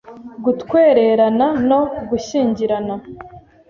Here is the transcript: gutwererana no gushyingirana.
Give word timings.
gutwererana 0.43 1.47
no 1.69 1.79
gushyingirana. 2.09 2.95